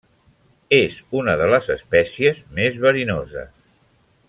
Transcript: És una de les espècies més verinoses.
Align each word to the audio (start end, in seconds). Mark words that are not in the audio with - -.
És 0.77 0.95
una 1.19 1.35
de 1.41 1.49
les 1.51 1.69
espècies 1.75 2.41
més 2.61 2.81
verinoses. 2.87 3.55